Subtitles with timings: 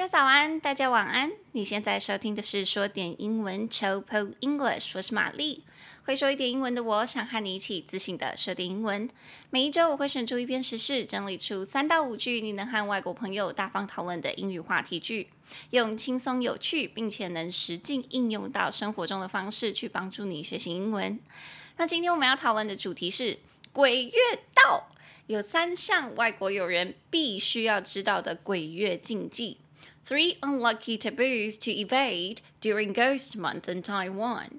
[0.00, 1.30] 大家早安，大家晚安。
[1.52, 5.62] 你现在收听的是说点英文，Chop English，我是玛丽。
[6.04, 9.10] 会说一点英文的我，想和你一起自信的说点英文。
[9.50, 15.28] 每一周我会选出一篇时事，整理出三到五句你能和外国朋友大方讨论的英语话题句，
[15.68, 21.20] 用轻松有趣并且能实际应用到生活中的方式去帮助你学习英文。
[21.76, 23.38] 那今天我们要讨论的主题是
[23.70, 24.12] 鬼月
[24.54, 24.88] 到，
[25.26, 29.58] 有三项外国友人必须要知道的鬼月禁忌。
[30.10, 34.58] Three unlucky taboos to evade during Ghost Month in Taiwan。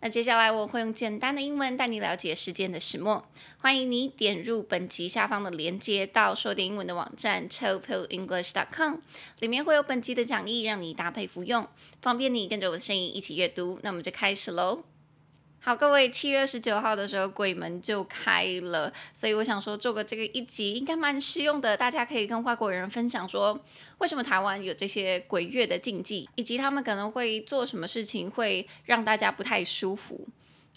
[0.00, 3.30] 那接下来我会用简单的英文带你了解事件的始末。
[3.58, 8.96] 欢迎你点入本集下方的链接，到说点英文的网站 chopillenglish.com，
[9.38, 11.68] 里面会有本集的讲义，让你搭配服用，
[12.02, 13.78] 方便你跟着我的声音一起阅读。
[13.84, 14.82] 那我们就开始喽。
[15.60, 23.60] 好，各位，七月十九号的时候，鬼门就开了，所以我想说做个这个一集应该蛮适用的，大家可以跟外国人分享说，
[23.98, 30.26] 为什么台湾有这些鬼月的禁忌，以及他们可能会做什么事情会让大家不太舒服。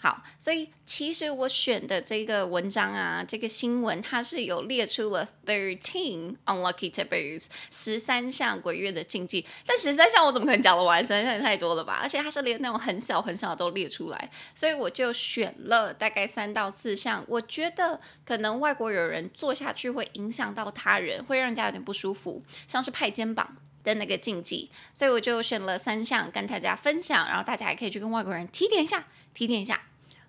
[0.04, 11.00] 好，所以其实我选的这个文章啊，这个新闻它是有列出了 thirteen unlucky taboos 十三项鬼月的禁忌，但十三项我怎么可能讲得完？
[11.00, 12.00] 十三项也太多了吧？
[12.02, 29.80] 而且它是连那种很小很小的都列出来，所以我就选了大概三到四项，我觉得可能外国友人做下去会影响到他人，会让人家有点不舒服，像是拍肩膀的那个禁忌，所以我就选了三项跟大家分享，然后大家也可以去跟外国人提点一下，提点一下。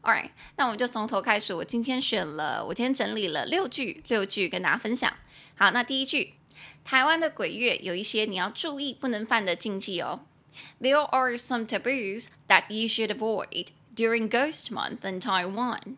[0.03, 1.53] All right，那我们就从头开始。
[1.53, 5.13] 我今天选了，我今天整理了六句，六句跟大家分享。
[5.55, 6.33] 好，那第一句，
[6.83, 10.25] 台湾的鬼月有一些你要注意不能犯的禁忌哦。
[10.81, 15.95] There are some taboos that you should avoid during Ghost Month in Taiwan。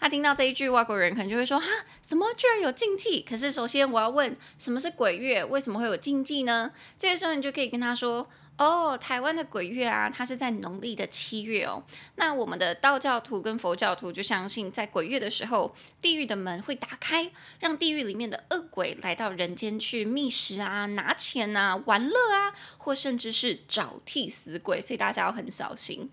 [0.00, 1.66] 他听到这一句，外国人可能就会说：哈，
[2.02, 3.20] 什么居然有禁忌？
[3.20, 5.44] 可是首先我要问，什么是鬼月？
[5.44, 6.72] 为什么会有禁忌呢？
[6.98, 8.28] 这个时候你就可以跟他说。
[8.56, 11.82] 哦，台湾的鬼月啊，它是在农历的七月哦。
[12.16, 26.10] 那我们的道教徒跟佛教徒就相信，在鬼月的时候，地狱的门会打开，让地狱里面的恶鬼来到人间去觅食啊、拿钱啊、玩乐啊，或甚至是找替死鬼，所以大家要很小心。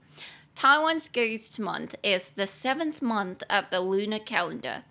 [0.57, 4.85] Taiwan's Ghost Month is the seventh month of the lunar calendar.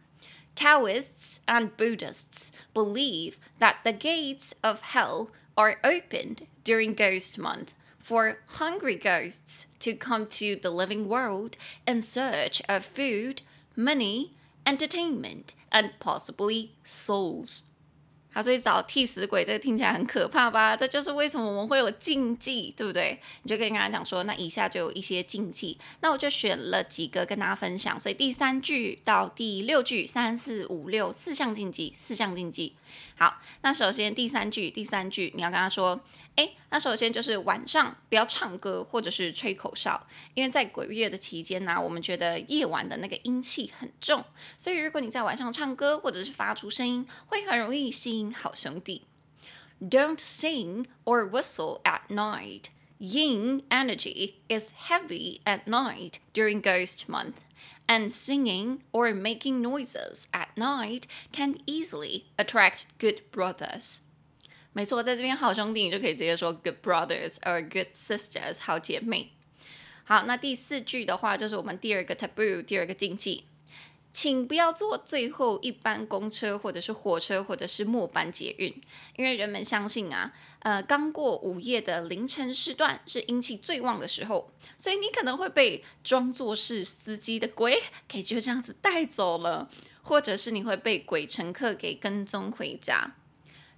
[0.55, 8.39] Taoists and Buddhists believe that the gates of hell are opened during Ghost Month for
[8.47, 13.43] hungry ghosts to come to the living world in search of food,
[13.75, 14.35] money,
[14.65, 17.65] entertainment, and possibly souls.
[18.37, 20.77] 好，所以找替死鬼，这个听起来很可怕吧？
[20.77, 23.19] 这就是为什么我们会有禁忌，对不对？
[23.43, 27.99] 你就可以跟他讲说，那以下就有一些禁忌，那我就选了几个跟大家分享。
[27.99, 32.75] 所以第三句到第六句，三四五六四项禁忌，四项禁忌。
[33.17, 35.99] 好，那首先第三句，第三句你要跟他说。
[36.36, 44.24] 诶，那首先就是晚上不要唱歌或者是吹口哨，因为在鬼月的期间呢、啊，我们觉得夜晚的那个阴气很重，
[44.58, 49.08] 所以如果你在晚上唱歌或者是发出声音，会很容易吸引好兄弟。
[49.82, 52.66] Don't sing or whistle at night.
[53.00, 57.38] Yin energy is heavy at night during Ghost Month,
[57.88, 64.02] and singing or making noises at night can easily attract good brothers.
[64.77, 69.33] 没错，在这边好兄弟，你就可以直接说 good brothers or good sisters，好姐妹。
[70.05, 73.47] 好，那第四句的话就是我们第二个 taboo，第二个禁忌，
[74.13, 78.69] 请不要坐最后一班公车，或者是火车，或者是末班捷运，
[79.17, 89.71] 因为人们相信啊，呃，刚过午夜的凌晨时段是阴气最旺的时候，所以你可能会被装作是司机的鬼给就这样子带走了，
[90.03, 93.15] 或者是你会被鬼乘客给跟踪回家。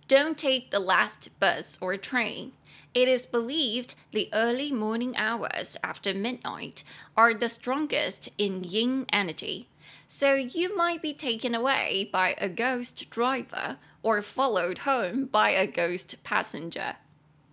[0.08, 2.52] Don't take the last bus or train.
[2.94, 6.84] It is believed the early morning hours after midnight
[7.16, 9.66] are the strongest in yin energy,
[10.08, 15.66] so you might be taken away by a ghost driver or followed home by a
[15.66, 16.98] ghost passenger.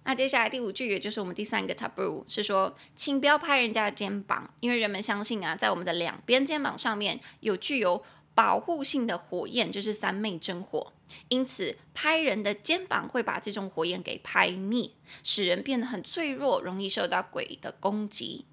[0.05, 8.03] 那接下来第五句，也就是我们第三个 taboo，是说，请不要拍人家的肩膀，因为人们相信啊，在我们的两边肩膀上面有具有
[8.35, 10.93] 保护性的火焰，就是三昧真火。
[11.29, 14.93] 因此，拍人的肩膀会把这种火焰给拍灭，
[15.23, 18.47] 使人变得很脆弱，容易受到鬼的攻击。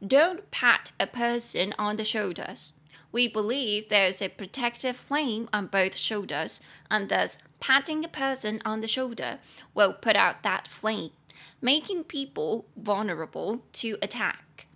[0.00, 2.70] Don't pat a person on the shoulders.
[3.10, 8.80] We believe there's a protective flame on both shoulders, and thus patting a person on
[8.80, 9.38] the shoulder
[9.72, 11.12] will put out that flame,
[11.60, 14.66] making people vulnerable to attack.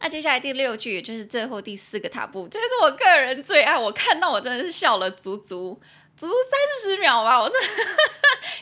[0.00, 5.80] 那接下来第六句，就是最后第四个踏步这是我个人最爱，我看到我真的是笑了足足。
[6.16, 7.66] 足足三十秒吧，我真的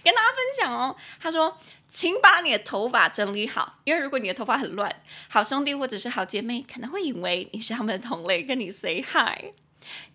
[0.04, 0.94] 跟大家分享哦。
[1.20, 1.58] 他说，
[1.90, 4.94] 请把你的头发整理好，因为如果你的头发很乱，
[5.28, 9.54] 好兄弟或者是好姐妹可能会以为你是他们的同类，跟你 say hi。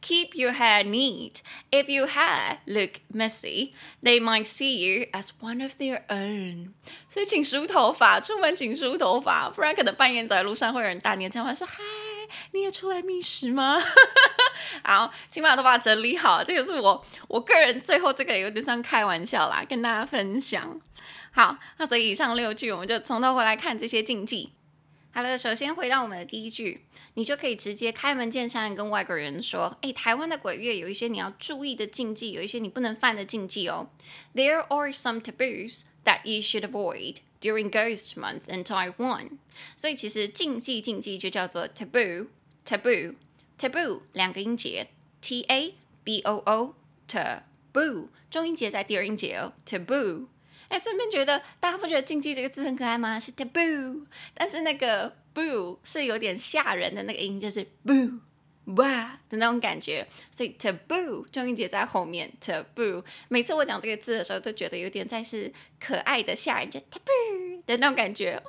[0.01, 1.41] Keep your hair neat.
[1.71, 3.71] If your hair look messy,
[4.01, 6.73] they might see you as one of their own.
[7.07, 11.77] 所以请梳头发，出门请梳头发，不然可能半夜走在路上会有人打你的电话说：“嗨，
[12.51, 13.79] 你也出来觅食吗？”
[14.83, 16.43] 好，请把头发整理好。
[16.43, 20.79] 这个是我我个人最后这个有点像开玩笑啦，跟大家分享。
[21.31, 24.53] 好，那所以以上六句我们就从头回来看这些禁忌。
[25.13, 33.89] 好了，首先回到我们的第一句，你就可以直接开门见山跟外国人说：“诶，台湾的鬼月有一些你要注意的禁忌，有一些你不能犯的禁忌哦。
[34.33, 39.37] There are some taboos that you should avoid during Ghost Month in Taiwan。
[39.75, 44.87] 所以其实禁忌禁忌就叫做 taboo，taboo，taboo 两个音节
[45.21, 50.25] ，t a b o o，taboo，重音节在第二音节哦，taboo。
[50.69, 53.19] 哎，顺便觉得大家不觉得“禁忌”这个字很可爱吗？
[53.19, 58.19] 是 taboo，但是那个 boo 是有点吓人的那个音，就是 boo
[58.77, 63.03] 哇的那种感觉，所以 taboo 重音节在后面，taboo。
[63.27, 65.51] 每次我讲这个字的时候，都觉得有点在是
[65.81, 68.41] 可爱的吓人，就 taboo 的那种感觉。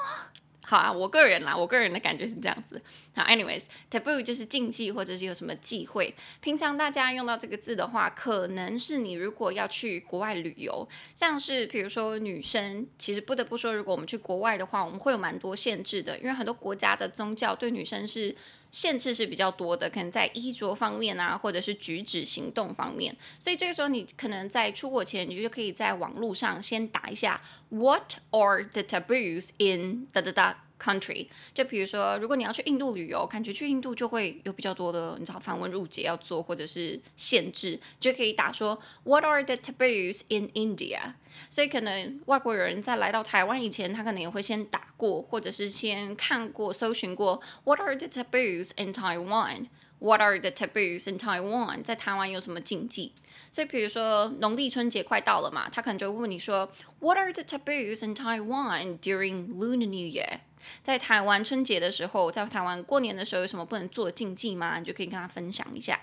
[0.66, 2.80] 好啊，我个人啦，我个人的感觉是这样子。
[3.14, 6.14] 好，anyways，taboo 就是禁忌或者是有什么忌讳。
[6.40, 18.34] 平常大家用到这个字的话，可能是你如果要去国外旅游，像是比如说女生，其实不得不说，如果我们去国外的话，我们会有蛮多限制的，因为很多国家的宗教对女生是。
[18.74, 23.16] 限制是比较多的，可能在衣着方面啊，或者是举止行动方面。
[23.38, 31.26] 所以这个时候，你可能在出国前，你就可以在网络上先打一下 What are the taboos in 哒哒哒 country？
[31.54, 41.14] 就比如说，如果你要去印度旅游，感觉去印度就会有比较多的，你知道繁文縟节要做，或者是限制，就可以打说 What are the taboos in India？
[41.50, 51.82] 所以可能外国人在来到台湾以前，他可能也会先打过，或者是先看过、搜寻过 What are the taboos in Taiwan？What are the taboos in Taiwan？
[51.82, 53.12] 在台湾有什么禁忌？
[53.50, 56.70] 所以比如说农历春节快到了嘛，他可能就会问你说
[57.00, 60.40] What are the taboos in Taiwan during Lunar New Year？
[60.82, 64.78] 在台湾春节的时候，在台湾过年的时候有什么不能做的禁忌吗？
[64.78, 66.00] 你就可以跟他分享一下。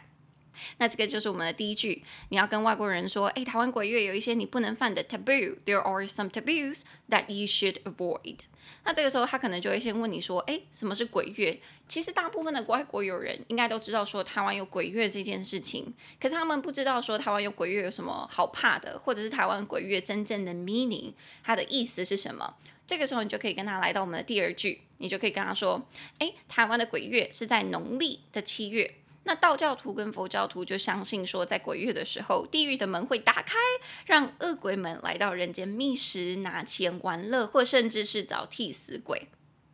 [0.77, 5.57] 那这个就是我们的第一句，你要跟外国人说，哎，台湾鬼月有一些你不能犯的 taboo。
[5.65, 8.39] There are some taboos that you should avoid。
[8.83, 11.59] 那这个时候他可能就会先问你说，哎，什么是鬼月？
[11.87, 22.55] 其实大部分的外国友人应该都知道说台湾有鬼月这件事情，可是他们不知道说台湾有鬼月有什么好怕的，或者是台湾鬼月真正的 meaning，它的意思是什么？
[22.90, 25.86] 这个时候你就可以跟他来到我们的第二句，你就可以跟他说，
[26.18, 28.94] 哎，台湾的鬼月是在农历的七月。
[29.24, 33.56] 那道教徒跟佛教徒就相信说，在鬼月的时候，地狱的门会打开，
[34.04, 39.26] 让恶鬼们来到人间觅食、拿钱、玩乐，或甚至是找替死鬼。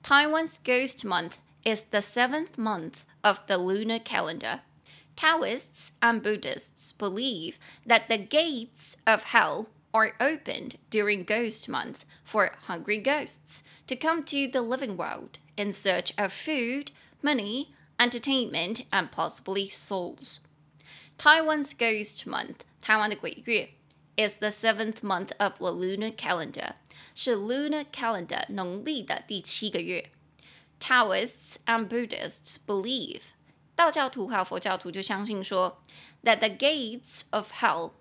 [0.03, 1.35] Taiwan's Ghost Month
[1.65, 4.61] is the seventh month of the lunar calendar.
[5.15, 7.57] Taoists and Buddhists believe
[7.87, 14.23] that the gates of hell are opened during Ghost Month for hungry ghosts to come
[14.25, 16.91] to the living world in search of food,
[17.23, 20.41] money, Entertainment and possibly souls.
[21.19, 23.69] Taiwan's Ghost Month, 台湾的鬼月，
[24.17, 26.73] is the seventh month of the lunar calendar，
[27.15, 30.11] 是 lunar calendar 农历的第七个月。
[30.81, 33.21] Taoists and Buddhists believe，
[33.77, 35.81] 道教徒和佛教徒就相信说，
[36.25, 37.93] that the gates of hell，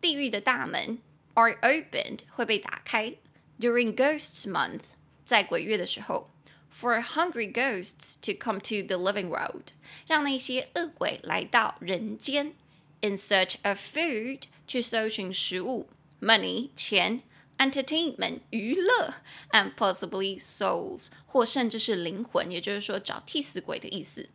[0.00, 0.98] 地狱的大门，
[1.34, 3.16] are opened 会被打开
[3.58, 4.80] ，during Ghost Month，
[5.24, 6.30] 在鬼月的时候。
[6.72, 9.72] For hungry ghosts to come to the living world，
[10.06, 12.54] 让那些恶鬼来到人间，
[13.02, 15.90] in search of food，去搜寻食物，
[16.22, 17.20] money 钱，
[17.58, 19.14] entertainment 娱乐，
[19.50, 24.30] and possibly souls，或甚至是灵魂，也就是说找替死鬼的意思。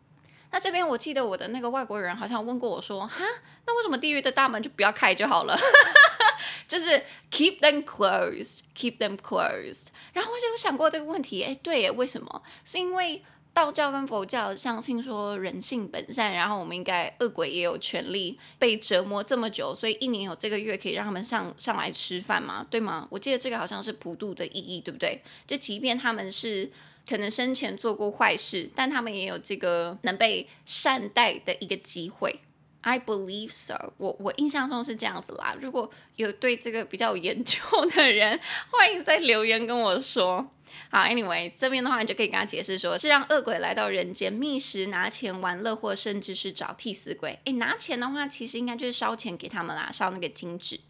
[0.53, 3.25] 那这边我记得我的那个外国人好像问过我说，哈，
[3.67, 5.57] 那为什么地狱的大门就不要开就好了？
[6.67, 9.87] 就是 keep them closed，keep them closed。
[10.13, 12.43] 然后我就有想过这个问题，哎，对耶，为什么？
[12.65, 22.65] 是因为道教跟佛教相信说人性本善，然后我们应该恶鬼也有权利被折磨这么久，所以一年有这个月可以让他们上上来吃饭吗？
[22.71, 23.09] 对吗？
[23.11, 25.23] 我记得这个好像是普渡的意义，对不对？
[25.49, 26.71] 就即便他们是
[27.09, 32.41] 可能生前做过坏事，但他们也有这个能被善待的一个机会。
[32.83, 34.09] I believe so 我。
[34.09, 35.55] 我我印象中是这样子啦。
[35.61, 38.41] 如果有对这个比较有研究的人，
[38.71, 40.51] 欢迎在留言跟我说。
[40.91, 47.39] 好，Anyway，这边的话你就可以跟他解释说，是让恶鬼来到人间觅食、拿钱玩乐，或甚至是找替死鬼。
[47.45, 50.81] 诶，拿钱的话，其实应该就是烧钱给他们啦，烧那个金纸。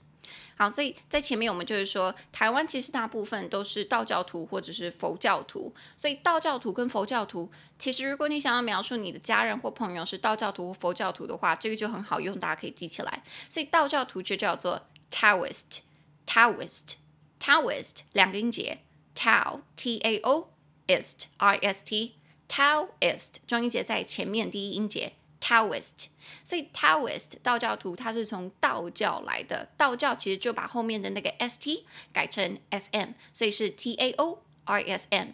[0.57, 13.23] 好，所以在前面我们就是说，台湾其实大部分都是道教徒或者是佛教徒，所以道教徒跟佛教徒，其实如果你想要描述你的家人或朋友是道教徒或佛教徒的话，这个就很好用，大家可以记起来。
[13.49, 18.81] 所以道教徒就叫做 Taoist，Taoist，Taoist，两个音节
[19.17, 20.51] ，Tao T A O
[20.87, 25.15] ist I S T，Taoist，中音节在前面，第一音节。
[25.41, 26.09] Taoist，
[26.45, 29.69] 所以 Taoist 道教徒，它是从道教来的。
[29.77, 35.29] 道教其实就把后面的那个 st 改成 sm，所以是 t a o r s m。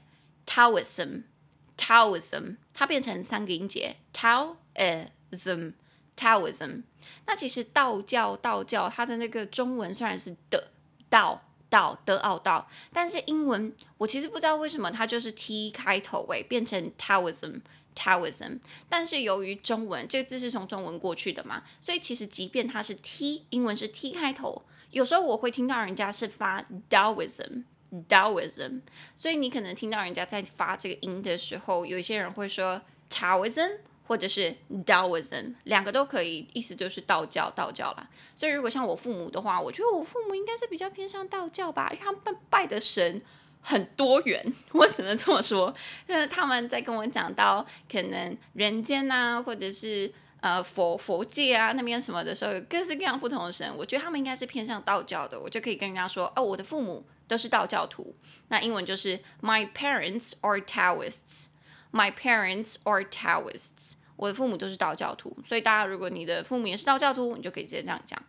[0.47, 6.85] Taoism，Taoism，它变成三个音节，Taoism，Taoism。
[7.27, 10.71] 那其实道教，道教它的那个中文虽然是的
[11.11, 17.63] 道道德奥道，但是英文我其实不知道为什么它就是 t 开头，喂，变成 Taoism。
[17.97, 28.81] Taoism，但是由于中文这个字是从中文过去的嘛，所以其实即便它是 T，英文是 T 开头，有时候我会听到人家是发 Daoism，Daoism，
[29.17, 38.09] 所以你可能听到人家在发这个音的时候，有一些人会说 Taoism 或者是 Daoism，两个都可以，意思就是道教，道教啦。
[38.35, 43.23] 所以如果像我父母的话，我觉得我父母应该是比较偏向道教吧，因为他们拜的神。
[43.69, 45.75] 很多元， 我只能这么说。
[46.07, 53.69] 那他们在跟我讲到可能人间呐，或者是呃佛佛界啊那边什么的时候，有各式各样不同的神。
[53.77, 58.15] 我觉得他们应该是偏向道教的，我就可以跟人家说哦，我的父母都是道教徒。
[58.47, 61.47] 那英文就是 My parents are Taoists.
[61.91, 63.95] My parents are Taoists.
[64.15, 65.37] 我的父母都是道教徒。
[65.45, 68.23] 所以大家如果你的父母也是道教徒，你就可以直接这样讲。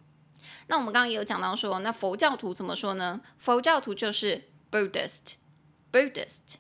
[0.65, 3.21] 那我们刚刚也有讲到说，那佛教徒怎么说呢？
[3.37, 4.45] 佛教徒就是。
[4.69, 5.35] Buddhist,
[5.91, 6.55] Buddhist,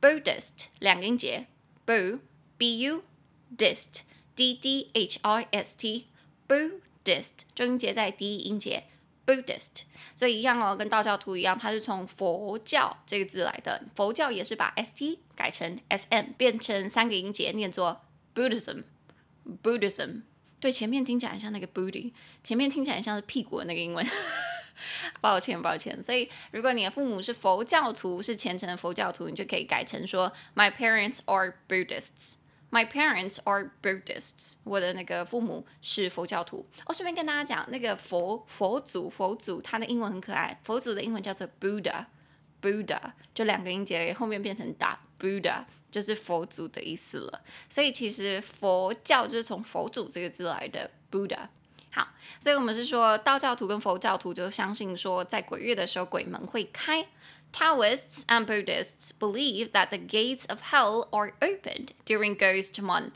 [0.00, 1.46] Buddhist 两个音节
[1.86, 2.20] ，bu,
[2.58, 3.02] bu,
[3.56, 4.00] dist,
[4.34, 6.06] d d h i s t,
[6.48, 8.84] Buddhist 中音节在第一音节
[9.26, 9.82] ，Buddhist，
[10.14, 13.84] 所以一样哦，跟道教徒一样，它是从佛教这个字来的。
[13.94, 18.00] 佛教也是把 s t 改成 s m，变成三个音节，念作
[18.34, 18.84] Buddhism,
[19.62, 20.22] Buddhism。
[20.58, 22.12] 对，前面听起来像那个 booty，
[22.44, 24.06] 前面听起来像是屁股的那个英文。
[25.20, 26.02] 抱歉，抱歉。
[26.02, 32.34] 所以，如果你的父母是佛教徒，是虔诚的佛教徒，你就可以改成说：My parents are Buddhists.
[32.70, 34.54] My parents are Buddhists.
[34.62, 36.68] 我的那个父母是佛教徒。
[36.84, 40.60] 哦，顺便跟大家讲，那个佛佛祖佛祖，他的英文很可爱。
[40.62, 43.00] 佛祖的英文叫做 Buddha，Buddha
[43.34, 47.42] 就两个音节，后面变成打 Buddha，就是佛祖的意思了。
[47.68, 51.48] 所以，其实佛教就是从佛祖这个字来的 Buddha。
[51.92, 52.08] 好，
[52.40, 57.06] 所以我们是说，道教徒跟佛教徒就相信说，在鬼月的时候鬼门会开。
[57.52, 63.14] Taoists and Buddhists believe that the gates of hell are opened during Ghost Month。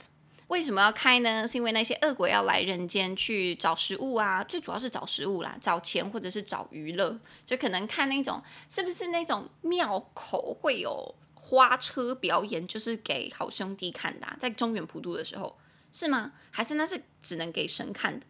[0.49, 1.47] 为什么要开呢？
[1.47, 15.57] 是因为那些恶鬼要来人间去找食物啊，最主要是找食物啦，找钱或者是找娱乐，就可能看那种是不是那种庙口会有花车表演，就是给好兄弟看的啊，在中原普渡的时候
[15.93, 16.33] 是吗？
[16.50, 18.26] 还是那是只能给神看的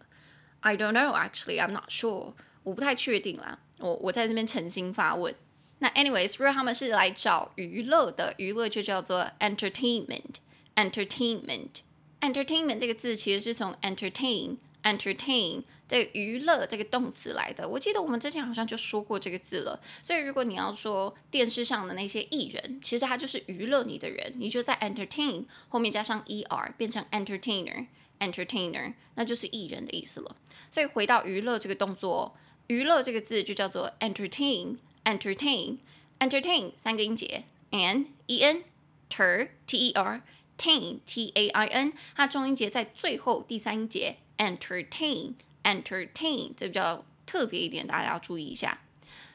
[0.65, 2.33] ？I don't know, actually, I'm not sure.
[2.63, 3.59] 我不太确定啦。
[3.79, 5.35] 我我在这边诚心发问。
[5.81, 10.37] 那 anyways，如果他们是来找娱乐的，娱乐就叫做 entertainment。
[10.75, 11.83] entertainment。
[12.21, 17.69] entertainment 这个字其实是从 entertain entertain 这个娱乐这个动词来的。
[17.69, 19.79] 我记得我们之前好像就说过这个字了。
[20.03, 27.87] 所以如果你要说电视上的那些艺人，其实他就是娱乐你的人，你就在 entertain 后面加上 er 变成 entertainer。
[28.21, 30.37] Entertainer 那就是艺人的意思了。
[30.71, 38.65] 所以回到娱乐这个动作，娱乐这个字就叫做 entertain，entertain，entertain 三个音节，n e n
[39.11, 40.23] ter t e r
[40.59, 48.81] tain t a i n，它重音节在最后第三音节 entertain，entertain 这比较特别一点，大家要注意一下。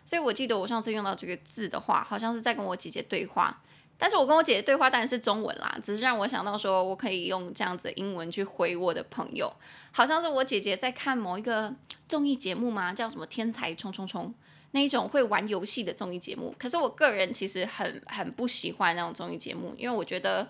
[0.06, 3.62] 所以我记得我上次用到这个字的话，好像是在跟我姐姐对话。
[4.02, 9.52] 但是我跟我姐姐对话当然是中文啦，只是让我想到说我可以用这样子的英文去回我的朋友，
[9.92, 11.76] 好像是我姐姐在看某一个
[12.08, 14.28] 综艺节目吗，叫什么《天才冲冲冲》
[14.72, 16.56] 那一种会玩游戏的综艺节目。
[16.58, 20.48] 可是我个人其实很很不喜欢那种综艺节目，因为我觉得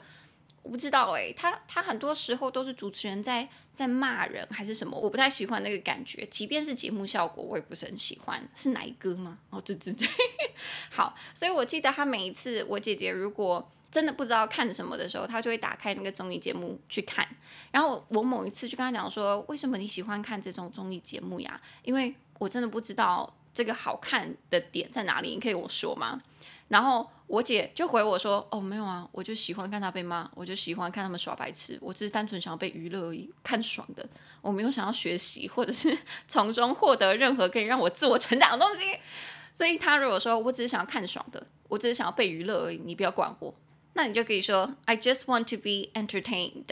[0.63, 6.25] 我不知道哎、他他很多时候都是主持人在在骂人还是什么，我不太喜欢那个感觉。
[6.25, 8.41] 即便是节目效果，我也不是很喜欢。
[8.55, 9.39] 是哪一个吗？
[9.49, 10.07] 哦，对对对。
[10.91, 17.27] 好，所以我记得他每一次，我姐姐如果真的不知道看什么的时候，她就会打开那个综艺节目去看。
[17.71, 21.59] 然后我某一次就跟他讲说：“为什么你喜欢看这种综艺节目呀？
[21.83, 26.21] 因为我真的不知道这个好看的点在哪里，你可以跟我说吗？”
[26.67, 34.03] 然后我姐就回我说：“哦，没有啊，我就喜欢看他被骂，我就喜欢看他们耍白痴，我只是单纯想要被娱乐而已，看爽的，
[34.41, 35.95] 我没有想要学习或者是
[36.27, 38.97] 从中获得任何可以让我自我成长的东西。
[39.53, 43.53] 所以他如果说我只是想要看爽的，我只是想要被娱乐而已，你不要管我，
[43.93, 46.65] 那你就可以说 I just want to be entertained.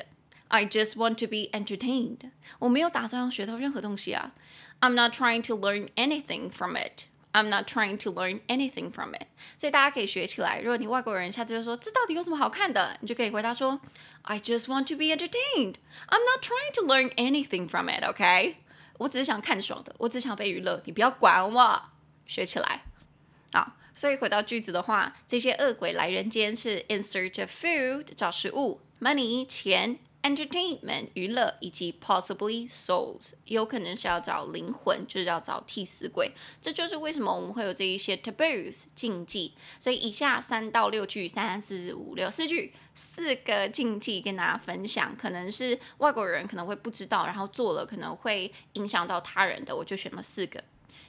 [0.48, 2.32] I just want to be entertained.
[2.58, 4.34] 我没有打算要学到任何东西啊。
[4.80, 7.04] I'm not trying to learn anything from it.
[7.34, 9.28] I'm not trying to learn anything from it.
[9.58, 10.60] 所以大家可以学起来。
[10.60, 13.80] 如果你外国人下次就说这到底有什么好看的，你就可以回答说
[14.24, 15.76] I just want to be entertained.
[16.08, 18.04] I'm not trying to learn anything from it.
[18.04, 18.58] OK？
[18.98, 21.82] 我只是想看爽的，我只想被娱乐，你不要管我。
[22.26, 22.84] 学起来。
[23.54, 30.00] 好，所以回到句子的话，这些恶鬼来人间是 in search of food 找食物，money 钱。
[30.28, 36.34] Entertainment 娱乐以及 possibly souls 有可能是要找灵魂，就是要找替死鬼。
[36.62, 39.54] 这就是为什么我们会有这一些 taboos 禁忌。
[39.80, 50.62] 所以以下三到六句，三四五六四句，四个禁忌跟大家分享，可能是外国人可能会不知道，然后做了可能会影响到他人的，我就选了四个。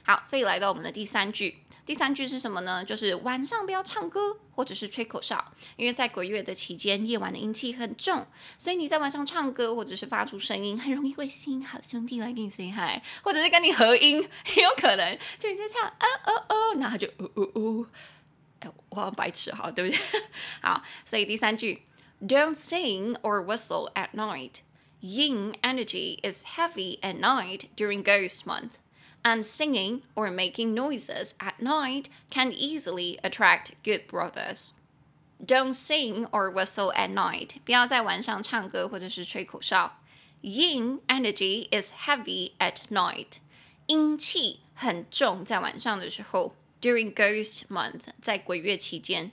[0.09, 1.59] 好，所以来到我们的第三句。
[1.85, 2.83] 第三句是什么呢？
[2.83, 8.25] 就是晚上不要唱歌或者是吹口哨，因为在鬼月的期间，夜晚的阴气很重，
[8.57, 17.87] 所以你在晚上唱歌或者是发出声音，很容易会吸引好兄弟来跟你 say hi，或者是跟你合音，很 有可能就你在唱啊哦哦，然后他就呜呜呜，
[18.61, 19.99] 哎，我好白痴，好，对不对？
[20.63, 21.83] 好，所以第三句
[22.19, 24.61] ，Don't sing or whistle at night.
[25.01, 28.71] Yin energy is heavy at night during Ghost Month.
[29.22, 34.72] And singing or making noises at night can easily attract good brothers.
[35.44, 37.56] Don't sing or whistle at night.
[37.64, 39.98] 不要在晚上唱歌或者是吹口哨。
[40.42, 43.38] Yin energy is heavy at night.
[43.86, 46.54] 阴气很重，在晚上的时候。
[46.82, 49.32] During Ghost Month，在鬼月期间。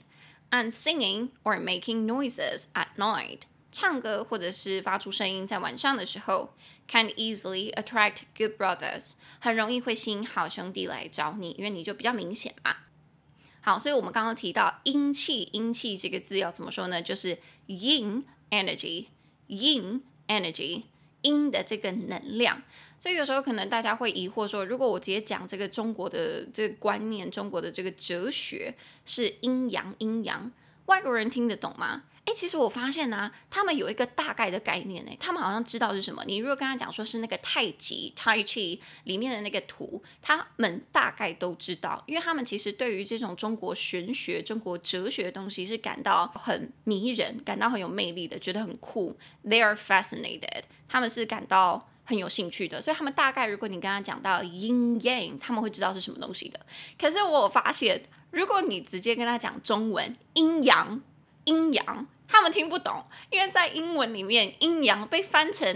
[0.50, 3.40] And singing or making noises at night.
[3.70, 6.54] 唱歌或者是发出声音，在晚上的时候。
[6.87, 12.77] Can easily attract good brothers，很容易会吸引好兄弟来找你，因为你就比较明显嘛。
[13.59, 17.01] 好，所以我们刚刚提到阴气，阴气这个字要怎么说呢？
[17.01, 20.83] 就是 yin energy，yin energy，
[21.23, 22.63] 阴的这个能量。
[22.97, 28.73] 所以有时候可能大家会疑惑说，如果我直接讲这个中国的这个观念，中国的这个哲学
[29.05, 30.49] 是阴阳阴阳，
[30.85, 32.03] 外国人听得懂吗？
[32.27, 36.21] 哎，其实我发现呢、啊，他们有一个大概的概念，哎，他们好像知道是什么。
[36.27, 49.17] 你如果跟他讲说是那个太极 Tai Chi 里面的那个图，他们大概都知道，因为他们其实对于这种中国玄学、中国哲学的东西是感到很迷人，感到很有魅力的，觉得很酷。
[49.45, 56.59] They are fascinated，他们是感到很有兴趣的，所以他们大概如果你跟他讲到 Yin Yang，他们会知道是什么东西的。
[56.99, 61.01] 可是我发现，如果你直接跟他讲中文，阴阳，
[61.45, 62.05] 阴阳。
[62.27, 65.67] 他们听不懂，因为在英文里面，阴阳被翻成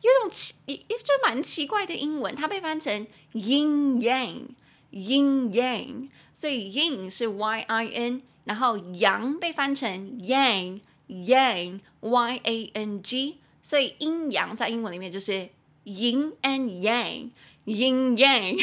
[0.00, 15.50] 有种奇，就蛮奇怪的英文，它被翻成 yin yang，yin yang，所以 yin 是 y i n，然后阳被翻成 yang yang y a n g，所以阴阳在英文里面就是
[15.84, 18.58] yin and yang，yin yang。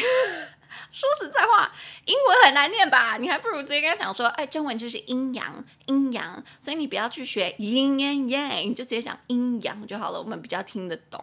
[0.96, 1.70] 说实在话，
[2.06, 3.18] 英文很难念吧？
[3.18, 11.22] 你还不如直接跟他讲说，哎，中文就是阴阳，阴阳，所以你不要去学 yin and yang，你就直接讲阴阳就好了，我们比较听得懂。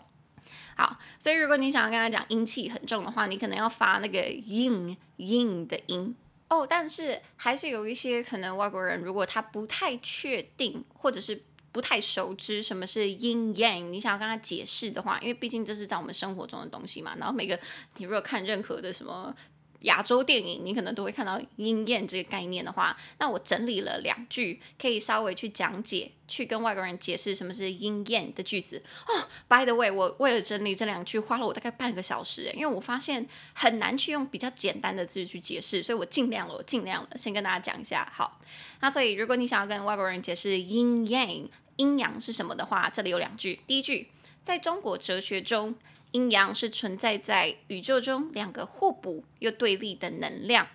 [0.77, 6.15] 好，所以如果你想要跟他讲阴气很重的话，你可能要发那个 yin yin 的音
[6.49, 6.67] 哦。
[6.69, 17.15] 但是还是有一些可能外国人，如果他不太确定，或者是不太熟知什么是 yin yang，你想要跟他解释的话，因为毕竟这是在我们生活中的东西嘛。
[17.17, 17.59] 然后每个
[17.97, 19.36] 你如果看任何的什么。
[19.83, 28.81] 亚洲电影，你可能都会看到阴阳这个概念的话，那我整理了两句，可以稍微去讲解，去跟外国人解释什么是阴阳的句子。
[29.07, 38.09] 哦，by the way，我为了整理这两句，花了我大概半个小时，因为我发现很难去用比较简单的字去解释，所以我尽量了，我尽量了，先跟大家讲一下。
[38.13, 38.39] 好，
[38.79, 43.59] 那所以如果你想要跟外国人解释阴阳，阴阳是什么的话，这里有两句。
[43.67, 44.09] 第一句，
[44.45, 45.75] 在中国哲学中。
[46.12, 50.68] 阴阳是存在在宇宙中两个互补又对立的能量。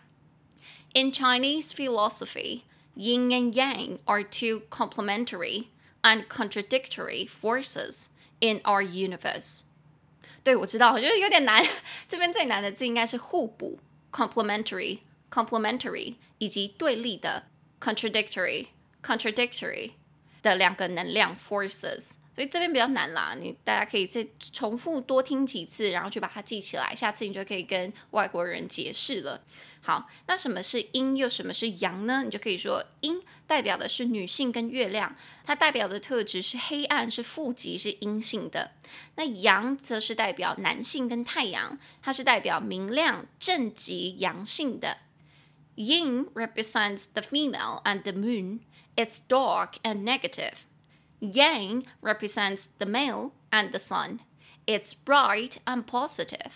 [0.94, 2.62] In Chinese philosophy,
[2.96, 5.68] yin and yang are two complementary
[6.04, 8.10] and contradictory forces
[8.40, 9.62] in our universe.
[10.44, 11.66] 对，我知道，我觉得有点难。
[12.08, 13.80] 这边最难的字应该是互补
[14.12, 17.48] （complementary）、complementary 以及对立的
[17.80, 19.94] contradictory、contradictory
[20.42, 22.16] 的两个能量 forces。
[22.39, 29.43] 所以这边比较难啦，你大家可以再重复多听几次，然后去把它记起来，下次你就可以跟外国人解释了。
[29.81, 32.23] 好，那什么是阴又什么是阳呢？
[32.23, 38.71] 你就可以说，阴代表的是女性跟月亮，它代表的特质是黑暗、是负极、是阴性的。
[39.17, 44.99] 那阳则是代表男性跟太阳，它是代表明亮、正极、阳性的。
[45.75, 48.61] 阴 represents the female and the moon.
[48.95, 50.59] It's dark and negative.
[51.21, 54.21] Yang represents the male and the sun.
[54.67, 56.53] It's bright and positive.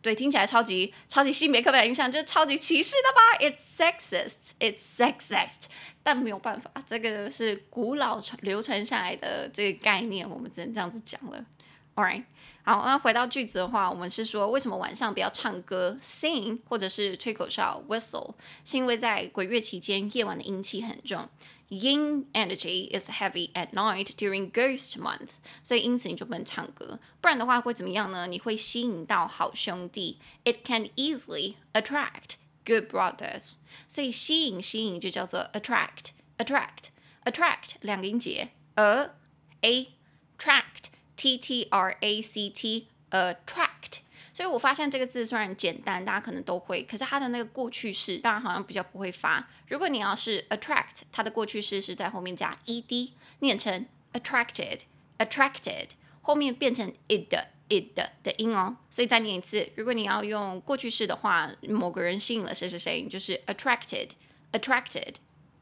[0.00, 4.52] 对，听起来超级超级性别刻板印象，就是超级歧视的吧？It's sexist.
[4.60, 5.66] It's sexist.
[6.04, 11.44] 但没有办法，这个是古老传流传下来的这个概念，我们只能这样子讲了。
[11.96, 12.24] All right.
[12.62, 18.34] 好，那回到句子的话，我们是说为什么晚上不要唱歌 sing 或者是吹口哨 whistle，
[18.64, 21.28] 是因为在鬼月期间夜晚的阴气很重
[21.69, 25.29] ，yin energy is heavy at night during ghost month，
[25.63, 28.27] 所以因此你就不能唱歌，不然的话会怎么样呢？
[28.27, 32.35] 你会吸引到好兄弟，it can easily attract
[32.65, 36.89] good brothers，所以吸引吸引就叫做 attract attract
[37.23, 39.09] attract 两个音节，a
[39.61, 39.87] a
[40.37, 43.96] tract。T T R A C T attract，
[44.38, 49.48] 所以我发现这个字虽然简单，大家可能都会，可是它的那个过去式，大家好像比较不会发。
[49.66, 55.88] 如果你要是 attract，它的过去式是在后面加 ed，念成 attracted，attracted，
[56.22, 57.26] 后面变成 id
[57.68, 58.76] id 的音哦。
[58.92, 65.16] 所以再念一次，如果你要用过去式的话，某个人吸引了谁谁谁，就是 attracted，attracted。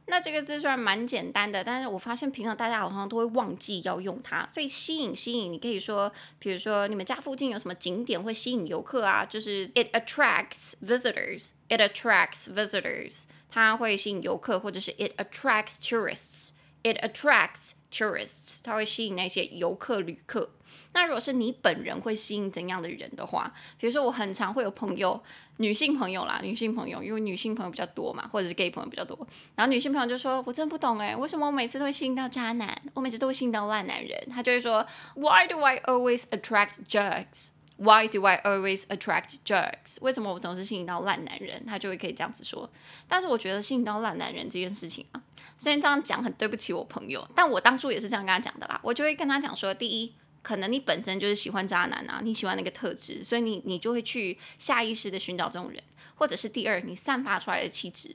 [0.09, 9.25] 那这个字虽然蛮简单的，但是我发现平常大家好像都会忘记要用它，所以吸引吸引，你可以说，比如说你们家附近有什么景点会吸引游客啊？
[9.25, 20.51] 就是 it attracts visitors，it attracts visitors，它会吸引游客，或者是 it attracts tourists，it attracts tourists，它会吸引那些游客旅客。
[20.93, 25.23] 那如果是你本人会吸引怎样的人的话，比如说我很常会有朋友，
[25.59, 29.19] 女性朋友啦，女性朋友，因为女性朋友比较多嘛，或者是 gay 朋友比较多，
[29.55, 37.49] 然后女性朋友就说：“我真不懂哎，为什么我每次都会吸引到渣男，我每次都会吸引到烂男人？”他就会说：“Why do I always attract jerks?
[37.79, 39.99] Why do I always attract jerks?
[40.01, 42.71] 为什么我总是吸引到烂男人？”他就会可以这样子说。
[43.07, 45.23] 但是我觉得吸引到烂男人这件事情啊，
[45.59, 48.81] 虽然这样讲很对不起我朋友，但我当初也是这样跟他讲的啦。
[48.83, 50.15] 我就会跟他讲说：第一。
[50.47, 55.83] 可能你本身就是喜欢渣男啊，你喜欢那个特质，所以你你就会去下意识的寻找这种人，
[56.15, 58.15] 或者是第二，你散发出来的气质，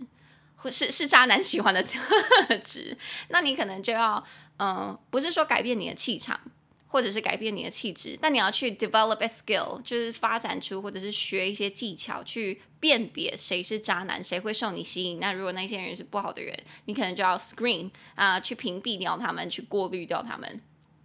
[0.55, 6.39] 或是是渣男喜欢的特质，那你可能就要，嗯、呃，不是说改变你的气场，
[6.87, 15.19] 或者是改变你的气质，但你要去 develop a skill，就是发展出或者是学一些技巧，去辨别谁是渣男，谁会受你吸引。
[15.19, 20.61] 那如果那些人是不好的人，你可能就要 screen 啊、去屏蔽掉他们，去过滤掉他们。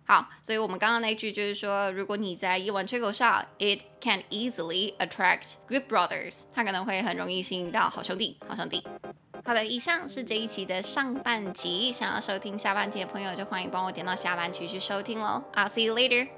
[0.07, 8.87] 好，所以我们刚刚那句就是说，如果你在夜晚吹口哨，it can easily attract good brothers，它可能会很容易吸引到好兄弟、好兄弟。
[9.45, 15.43] 好的，以上是这一期的上半集，想要收听下半集的朋友，就欢迎帮我点到下半集去收听喽。
[15.55, 16.29] I'll see you later.